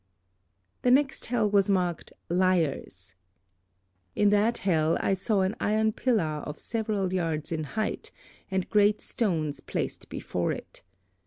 [0.81, 3.13] "The next hell was marked, 'Liars.'
[4.15, 8.09] In that hell I saw an iron pillar of several yards in height,
[8.49, 10.81] and great stones placed before it.